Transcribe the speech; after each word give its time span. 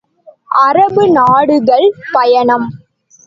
● 0.51 0.61
அரபு 0.61 1.03
நாடுகள் 1.09 1.85
பயணம். 2.13 2.67